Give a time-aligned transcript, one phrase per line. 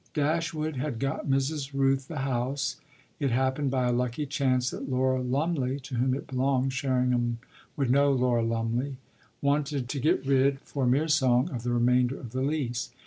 [0.15, 1.75] Dashwood had got Mrs.
[1.75, 2.77] Rooth the house;
[3.19, 7.37] it happened by a lucky chance that Laura Lumley, to whom it belonged Sherringham
[7.77, 8.97] would know Laura Lumley?
[9.43, 12.89] wanted to get rid, for a mere song, of the remainder of the lease.